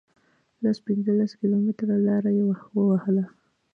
[0.63, 2.43] لس پنځلس کیلومتره لار یې
[2.75, 3.25] ووهله.